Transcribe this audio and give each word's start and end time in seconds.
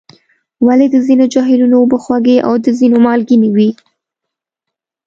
ولې 0.67 0.87
د 0.91 0.95
ځینو 1.07 1.25
جهیلونو 1.33 1.75
اوبه 1.79 1.97
خوږې 2.03 2.37
او 2.47 2.53
د 2.65 2.67
ځینو 2.79 2.97
مالګینې 3.05 3.49
وي؟ 3.55 3.69